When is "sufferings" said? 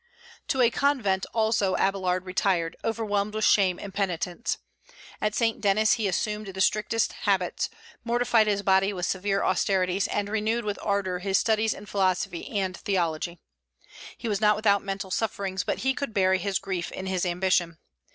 15.11-15.63